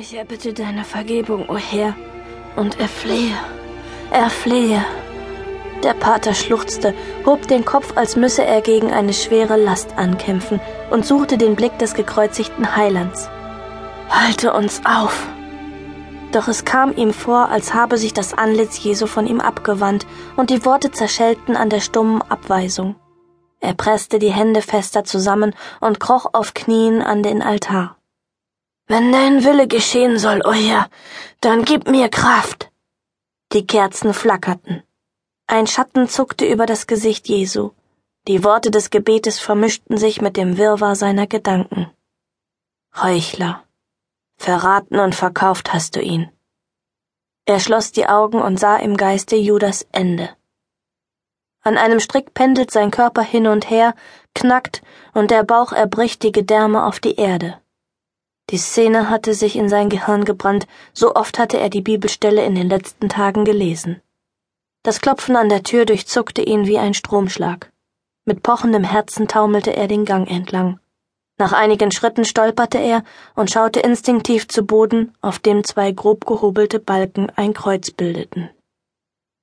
Ich 0.00 0.16
erbitte 0.16 0.54
deine 0.54 0.84
Vergebung, 0.84 1.50
o 1.50 1.58
Herr, 1.58 1.94
und 2.56 2.80
erflehe, 2.80 3.36
erflehe. 4.10 4.82
Der 5.82 5.92
Pater 5.92 6.32
schluchzte, 6.32 6.94
hob 7.26 7.46
den 7.48 7.66
Kopf, 7.66 7.98
als 7.98 8.16
müsse 8.16 8.42
er 8.42 8.62
gegen 8.62 8.90
eine 8.92 9.12
schwere 9.12 9.58
Last 9.58 9.98
ankämpfen, 9.98 10.58
und 10.90 11.04
suchte 11.04 11.36
den 11.36 11.54
Blick 11.54 11.78
des 11.78 11.92
gekreuzigten 11.92 12.76
Heilands. 12.76 13.28
Halte 14.08 14.54
uns 14.54 14.80
auf! 14.86 15.28
Doch 16.32 16.48
es 16.48 16.64
kam 16.64 16.96
ihm 16.96 17.12
vor, 17.12 17.50
als 17.50 17.74
habe 17.74 17.98
sich 17.98 18.14
das 18.14 18.32
Antlitz 18.32 18.82
Jesu 18.82 19.06
von 19.06 19.26
ihm 19.26 19.42
abgewandt, 19.42 20.06
und 20.34 20.48
die 20.48 20.64
Worte 20.64 20.90
zerschellten 20.92 21.56
an 21.56 21.68
der 21.68 21.80
stummen 21.80 22.22
Abweisung. 22.22 22.96
Er 23.60 23.74
presste 23.74 24.18
die 24.18 24.32
Hände 24.32 24.62
fester 24.62 25.04
zusammen 25.04 25.54
und 25.78 26.00
kroch 26.00 26.30
auf 26.32 26.54
Knien 26.54 27.02
an 27.02 27.22
den 27.22 27.42
Altar. 27.42 27.99
Wenn 28.92 29.12
dein 29.12 29.44
Wille 29.44 29.68
geschehen 29.68 30.18
soll, 30.18 30.42
o 30.44 30.50
Herr, 30.50 30.90
dann 31.40 31.64
gib 31.64 31.86
mir 31.86 32.08
Kraft. 32.08 32.72
Die 33.52 33.64
Kerzen 33.64 34.12
flackerten. 34.12 34.82
Ein 35.46 35.68
Schatten 35.68 36.08
zuckte 36.08 36.44
über 36.44 36.66
das 36.66 36.88
Gesicht 36.88 37.28
Jesu. 37.28 37.70
Die 38.26 38.42
Worte 38.42 38.72
des 38.72 38.90
Gebetes 38.90 39.38
vermischten 39.38 39.96
sich 39.96 40.20
mit 40.20 40.36
dem 40.36 40.58
Wirrwarr 40.58 40.96
seiner 40.96 41.28
Gedanken. 41.28 41.88
Heuchler. 43.00 43.62
Verraten 44.38 44.98
und 44.98 45.14
verkauft 45.14 45.72
hast 45.72 45.94
du 45.94 46.00
ihn. 46.00 46.28
Er 47.44 47.60
schloss 47.60 47.92
die 47.92 48.08
Augen 48.08 48.42
und 48.42 48.58
sah 48.58 48.76
im 48.76 48.96
Geiste 48.96 49.36
Judas 49.36 49.86
Ende. 49.92 50.30
An 51.62 51.78
einem 51.78 52.00
Strick 52.00 52.34
pendelt 52.34 52.72
sein 52.72 52.90
Körper 52.90 53.22
hin 53.22 53.46
und 53.46 53.70
her, 53.70 53.94
knackt, 54.34 54.82
und 55.14 55.30
der 55.30 55.44
Bauch 55.44 55.70
erbricht 55.70 56.24
die 56.24 56.32
Gedärme 56.32 56.84
auf 56.84 56.98
die 56.98 57.14
Erde. 57.14 57.60
Die 58.50 58.58
Szene 58.58 59.08
hatte 59.08 59.32
sich 59.34 59.54
in 59.54 59.68
sein 59.68 59.88
Gehirn 59.88 60.24
gebrannt, 60.24 60.66
so 60.92 61.14
oft 61.14 61.38
hatte 61.38 61.58
er 61.58 61.70
die 61.70 61.82
Bibelstelle 61.82 62.44
in 62.44 62.56
den 62.56 62.68
letzten 62.68 63.08
Tagen 63.08 63.44
gelesen. 63.44 64.02
Das 64.82 65.00
Klopfen 65.00 65.36
an 65.36 65.48
der 65.48 65.62
Tür 65.62 65.84
durchzuckte 65.84 66.42
ihn 66.42 66.66
wie 66.66 66.78
ein 66.78 66.94
Stromschlag. 66.94 67.70
Mit 68.24 68.42
pochendem 68.42 68.82
Herzen 68.82 69.28
taumelte 69.28 69.76
er 69.76 69.86
den 69.86 70.04
Gang 70.04 70.28
entlang. 70.28 70.80
Nach 71.38 71.52
einigen 71.52 71.92
Schritten 71.92 72.24
stolperte 72.24 72.78
er 72.78 73.04
und 73.34 73.50
schaute 73.50 73.80
instinktiv 73.80 74.48
zu 74.48 74.64
Boden, 74.64 75.14
auf 75.20 75.38
dem 75.38 75.62
zwei 75.64 75.92
grob 75.92 76.26
gehobelte 76.26 76.80
Balken 76.80 77.30
ein 77.36 77.54
Kreuz 77.54 77.90
bildeten. 77.92 78.50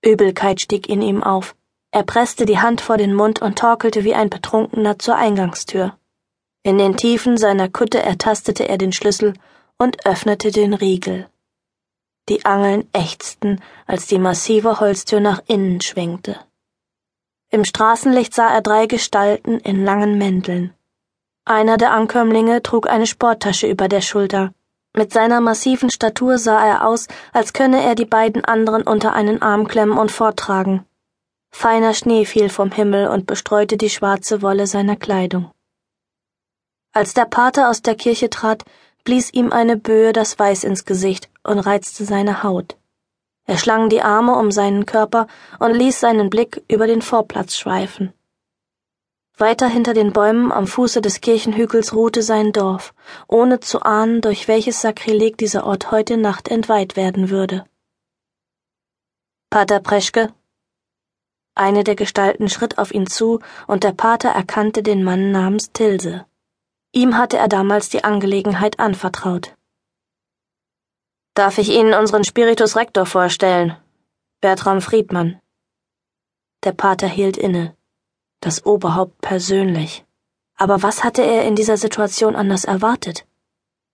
Übelkeit 0.00 0.60
stieg 0.60 0.88
in 0.88 1.02
ihm 1.02 1.22
auf. 1.22 1.54
Er 1.90 2.04
presste 2.04 2.46
die 2.46 2.60
Hand 2.60 2.80
vor 2.80 2.96
den 2.96 3.14
Mund 3.14 3.42
und 3.42 3.58
torkelte 3.58 4.04
wie 4.04 4.14
ein 4.14 4.30
Betrunkener 4.30 4.98
zur 4.98 5.16
Eingangstür. 5.16 5.98
In 6.64 6.78
den 6.78 6.96
Tiefen 6.96 7.36
seiner 7.36 7.68
Kutte 7.68 8.00
ertastete 8.00 8.68
er 8.68 8.78
den 8.78 8.92
Schlüssel 8.92 9.34
und 9.78 10.06
öffnete 10.06 10.52
den 10.52 10.74
Riegel. 10.74 11.28
Die 12.28 12.44
Angeln 12.44 12.88
ächzten, 12.92 13.60
als 13.88 14.06
die 14.06 14.20
massive 14.20 14.78
Holztür 14.78 15.18
nach 15.18 15.42
innen 15.48 15.80
schwenkte. 15.80 16.38
Im 17.50 17.64
Straßenlicht 17.64 18.32
sah 18.32 18.48
er 18.48 18.62
drei 18.62 18.86
Gestalten 18.86 19.58
in 19.58 19.84
langen 19.84 20.18
Mänteln. 20.18 20.72
Einer 21.44 21.78
der 21.78 21.90
Ankömmlinge 21.90 22.62
trug 22.62 22.88
eine 22.88 23.08
Sporttasche 23.08 23.66
über 23.66 23.88
der 23.88 24.00
Schulter. 24.00 24.54
Mit 24.96 25.12
seiner 25.12 25.40
massiven 25.40 25.90
Statur 25.90 26.38
sah 26.38 26.64
er 26.64 26.86
aus, 26.86 27.08
als 27.32 27.52
könne 27.52 27.82
er 27.82 27.96
die 27.96 28.04
beiden 28.04 28.44
anderen 28.44 28.84
unter 28.84 29.14
einen 29.14 29.42
Arm 29.42 29.66
klemmen 29.66 29.98
und 29.98 30.12
forttragen. 30.12 30.86
Feiner 31.50 31.92
Schnee 31.92 32.24
fiel 32.24 32.48
vom 32.48 32.70
Himmel 32.70 33.08
und 33.08 33.26
bestreute 33.26 33.76
die 33.76 33.90
schwarze 33.90 34.42
Wolle 34.42 34.68
seiner 34.68 34.94
Kleidung. 34.94 35.50
Als 36.94 37.14
der 37.14 37.24
Pater 37.24 37.70
aus 37.70 37.80
der 37.80 37.94
Kirche 37.94 38.28
trat, 38.28 38.64
blies 39.04 39.32
ihm 39.32 39.50
eine 39.50 39.78
Böe 39.78 40.12
das 40.12 40.38
Weiß 40.38 40.62
ins 40.64 40.84
Gesicht 40.84 41.30
und 41.42 41.58
reizte 41.58 42.04
seine 42.04 42.42
Haut. 42.42 42.76
Er 43.46 43.56
schlang 43.56 43.88
die 43.88 44.02
Arme 44.02 44.36
um 44.36 44.52
seinen 44.52 44.84
Körper 44.84 45.26
und 45.58 45.72
ließ 45.72 45.98
seinen 45.98 46.28
Blick 46.28 46.62
über 46.68 46.86
den 46.86 47.00
Vorplatz 47.00 47.56
schweifen. 47.56 48.12
Weiter 49.38 49.68
hinter 49.68 49.94
den 49.94 50.12
Bäumen 50.12 50.52
am 50.52 50.66
Fuße 50.66 51.00
des 51.00 51.22
Kirchenhügels 51.22 51.94
ruhte 51.94 52.22
sein 52.22 52.52
Dorf, 52.52 52.94
ohne 53.26 53.60
zu 53.60 53.80
ahnen, 53.80 54.20
durch 54.20 54.46
welches 54.46 54.82
Sakrileg 54.82 55.38
dieser 55.38 55.66
Ort 55.66 55.90
heute 55.90 56.18
Nacht 56.18 56.48
entweiht 56.48 56.94
werden 56.96 57.30
würde. 57.30 57.64
Pater 59.48 59.80
Preschke? 59.80 60.32
Eine 61.54 61.84
der 61.84 61.96
Gestalten 61.96 62.50
schritt 62.50 62.78
auf 62.78 62.92
ihn 62.92 63.06
zu, 63.06 63.40
und 63.66 63.82
der 63.82 63.92
Pater 63.92 64.28
erkannte 64.28 64.82
den 64.82 65.02
Mann 65.02 65.32
namens 65.32 65.72
Tilse. 65.72 66.26
Ihm 66.94 67.16
hatte 67.16 67.38
er 67.38 67.48
damals 67.48 67.88
die 67.88 68.04
Angelegenheit 68.04 68.78
anvertraut. 68.78 69.56
Darf 71.34 71.56
ich 71.56 71.70
Ihnen 71.70 71.94
unseren 71.94 72.24
Spiritus 72.24 72.76
Rector 72.76 73.06
vorstellen? 73.06 73.76
Bertram 74.42 74.82
Friedmann. 74.82 75.40
Der 76.64 76.72
Pater 76.72 77.08
hielt 77.08 77.38
inne. 77.38 77.74
Das 78.40 78.66
Oberhaupt 78.66 79.22
persönlich. 79.22 80.04
Aber 80.56 80.82
was 80.82 81.02
hatte 81.02 81.22
er 81.22 81.46
in 81.46 81.56
dieser 81.56 81.78
Situation 81.78 82.36
anders 82.36 82.64
erwartet? 82.64 83.26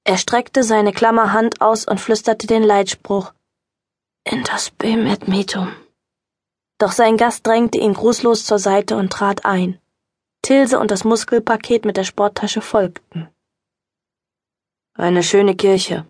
Er 0.02 0.18
streckte 0.18 0.64
seine 0.64 0.92
Klammerhand 0.92 1.60
aus 1.60 1.86
und 1.86 2.00
flüsterte 2.00 2.48
den 2.48 2.64
Leitspruch 2.64 3.32
In 4.24 4.42
das 4.42 4.70
Bem 4.70 5.06
et 5.06 5.28
metum. 5.28 5.72
Doch 6.78 6.92
sein 6.92 7.16
Gast 7.16 7.46
drängte 7.46 7.78
ihn 7.78 7.94
grußlos 7.94 8.44
zur 8.44 8.58
Seite 8.58 8.96
und 8.96 9.12
trat 9.12 9.44
ein. 9.44 9.80
Tilse 10.42 10.78
und 10.78 10.90
das 10.90 11.04
Muskelpaket 11.04 11.84
mit 11.84 11.96
der 11.96 12.04
Sporttasche 12.04 12.60
folgten. 12.60 13.28
Eine 14.94 15.22
schöne 15.22 15.54
Kirche. 15.54 16.06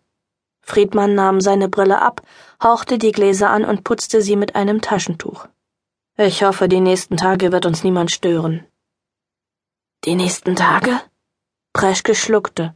Friedmann 0.62 1.14
nahm 1.14 1.40
seine 1.40 1.68
Brille 1.68 2.00
ab, 2.00 2.22
hauchte 2.62 2.98
die 2.98 3.12
Gläser 3.12 3.50
an 3.50 3.64
und 3.64 3.84
putzte 3.84 4.22
sie 4.22 4.36
mit 4.36 4.54
einem 4.54 4.80
Taschentuch. 4.80 5.48
Ich 6.16 6.42
hoffe, 6.42 6.68
die 6.68 6.80
nächsten 6.80 7.16
Tage 7.16 7.52
wird 7.52 7.64
uns 7.64 7.84
niemand 7.84 8.10
stören. 8.10 8.66
Die 10.04 10.14
nächsten 10.14 10.56
Tage? 10.56 11.00
Preschke 11.72 12.14
schluckte. 12.14 12.74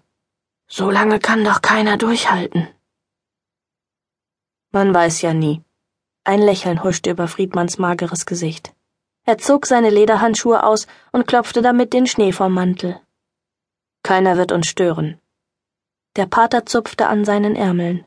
So 0.69 0.91
lange 0.91 1.19
kann 1.19 1.45
doch 1.45 1.61
keiner 1.61 1.97
durchhalten. 1.97 2.69
Man 4.71 4.95
weiß 4.95 5.23
ja 5.23 5.35
nie. 5.35 5.63
Ein 6.25 6.41
Lächeln 6.41 6.83
huschte 6.83 7.11
über 7.11 7.29
Friedmanns 7.29 7.79
mageres 7.79 8.27
Gesicht. 8.27 8.72
Er 9.25 9.39
zog 9.39 9.67
seine 9.67 9.91
Lederhandschuhe 9.91 10.65
aus 10.65 10.87
und 11.13 11.27
klopfte 11.27 11.63
damit 11.63 11.93
den 11.93 12.07
Schnee 12.07 12.33
vom 12.33 12.53
Mantel. 12.53 13.01
Keiner 14.03 14.37
wird 14.37 14.51
uns 14.51 14.67
stören. 14.67 15.21
Der 16.17 16.27
Pater 16.27 16.67
zupfte 16.67 17.07
an 17.07 17.25
seinen 17.25 17.55
Ärmeln. 17.55 18.05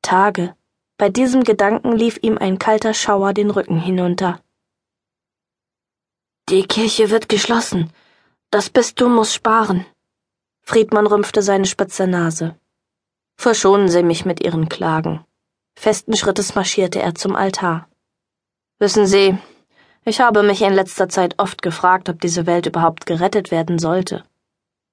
Tage. 0.00 0.56
Bei 0.96 1.10
diesem 1.10 1.44
Gedanken 1.44 1.92
lief 1.92 2.18
ihm 2.22 2.38
ein 2.38 2.58
kalter 2.58 2.94
Schauer 2.94 3.34
den 3.34 3.50
Rücken 3.50 3.78
hinunter. 3.78 4.40
Die 6.48 6.64
Kirche 6.64 7.10
wird 7.10 7.28
geschlossen. 7.28 7.92
Das 8.50 8.70
Bistum 8.70 9.14
muss 9.14 9.34
sparen. 9.34 9.86
Friedmann 10.62 11.06
rümpfte 11.06 11.42
seine 11.42 11.66
spitze 11.66 12.06
Nase. 12.06 12.56
Verschonen 13.36 13.88
Sie 13.88 14.02
mich 14.02 14.24
mit 14.24 14.42
Ihren 14.42 14.68
Klagen. 14.68 15.24
Festen 15.74 16.16
Schrittes 16.16 16.54
marschierte 16.54 17.00
er 17.00 17.14
zum 17.14 17.34
Altar. 17.36 17.88
Wissen 18.78 19.06
Sie, 19.06 19.38
ich 20.04 20.20
habe 20.20 20.42
mich 20.42 20.62
in 20.62 20.72
letzter 20.72 21.08
Zeit 21.08 21.34
oft 21.38 21.62
gefragt, 21.62 22.08
ob 22.08 22.20
diese 22.20 22.44
Welt 22.46 22.66
überhaupt 22.66 23.06
gerettet 23.06 23.50
werden 23.52 23.78
sollte. 23.78 24.24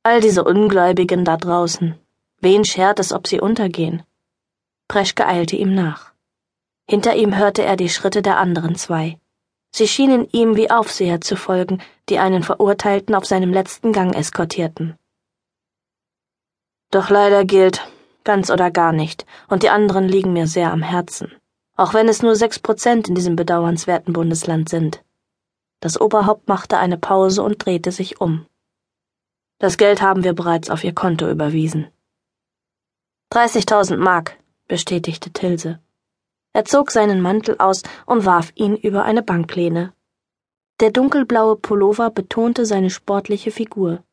All 0.04 0.22
diese 0.22 0.44
Ungläubigen 0.44 1.26
da 1.26 1.36
draußen. 1.36 1.96
Wen 2.42 2.64
schert 2.64 3.00
es, 3.00 3.12
ob 3.12 3.28
sie 3.28 3.42
untergehen? 3.42 4.04
Preschke 4.88 5.26
eilte 5.26 5.56
ihm 5.56 5.74
nach. 5.74 6.14
Hinter 6.88 7.16
ihm 7.16 7.36
hörte 7.36 7.64
er 7.64 7.76
die 7.76 7.90
Schritte 7.90 8.22
der 8.22 8.38
anderen 8.38 8.76
zwei. 8.76 9.18
Sie 9.72 9.88
schienen 9.88 10.28
ihm 10.32 10.56
wie 10.56 10.72
Aufseher 10.72 11.22
zu 11.22 11.36
folgen, 11.36 11.82
die 12.08 12.20
einen 12.20 12.44
Verurteilten 12.44 13.14
auf 13.16 13.26
seinem 13.26 13.52
letzten 13.52 13.92
Gang 13.92 14.16
eskortierten. 14.16 14.96
Doch 16.92 17.10
leider 17.10 17.46
gilt, 17.46 17.88
ganz 18.24 18.50
oder 18.50 18.72
gar 18.72 18.94
nicht, 18.94 19.26
und 19.48 19.64
die 19.64 19.70
anderen 19.70 20.08
liegen 20.08 20.34
mir 20.34 20.48
sehr 20.48 20.72
am 20.72 20.82
Herzen 20.82 21.39
auch 21.80 21.94
wenn 21.94 22.10
es 22.10 22.22
nur 22.22 22.36
sechs 22.36 22.60
Prozent 22.60 23.08
in 23.08 23.16
diesem 23.16 23.38
bedauernswerten 23.38 24.12
Bundesland 24.12 24.68
sind. 24.68 25.02
Das 25.80 26.00
Oberhaupt 26.00 26.50
machte 26.50 26.78
eine 26.78 26.98
Pause 26.98 27.42
und 27.42 27.64
drehte 27.66 27.94
sich 27.94 28.20
um. 28.20 28.46
Das 29.60 29.78
Geld 29.78 30.02
haben 30.02 30.26
wir 30.26 30.34
bereits 30.34 30.70
auf 30.70 30.84
ihr 30.84 30.94
Konto 30.94 31.30
überwiesen. 31.30 31.88
Dreißigtausend 33.30 33.98
Mark, 33.98 34.38
bestätigte 34.68 35.32
Tilse. 35.32 35.80
Er 36.52 36.66
zog 36.66 36.92
seinen 36.92 37.22
Mantel 37.22 37.56
aus 37.60 37.84
und 38.06 38.26
warf 38.26 38.52
ihn 38.56 38.76
über 38.76 39.06
eine 39.06 39.24
Banklehne. 39.24 39.94
Der 40.82 40.92
dunkelblaue 40.92 41.56
Pullover 41.56 42.10
betonte 42.10 42.66
seine 42.66 42.90
sportliche 42.90 43.52
Figur. 43.52 44.04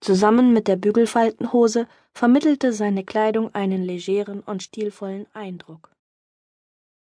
Zusammen 0.00 0.52
mit 0.52 0.68
der 0.68 0.76
Bügelfaltenhose 0.76 1.88
vermittelte 2.12 2.72
seine 2.72 3.02
Kleidung 3.02 3.52
einen 3.56 3.82
legeren 3.82 4.38
und 4.38 4.62
stilvollen 4.62 5.26
Eindruck. 5.32 5.90